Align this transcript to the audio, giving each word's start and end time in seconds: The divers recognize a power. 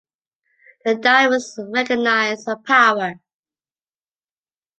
The 0.83 0.95
divers 0.95 1.59
recognize 1.61 2.47
a 2.47 2.55
power. 2.55 3.19